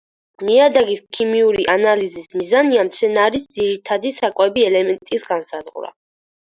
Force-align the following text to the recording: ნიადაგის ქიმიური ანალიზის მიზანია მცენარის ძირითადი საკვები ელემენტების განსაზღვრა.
ნიადაგის 0.45 1.03
ქიმიური 1.17 1.67
ანალიზის 1.75 2.25
მიზანია 2.39 2.87
მცენარის 2.89 3.47
ძირითადი 3.59 4.17
საკვები 4.19 4.69
ელემენტების 4.73 5.33
განსაზღვრა. 5.37 5.97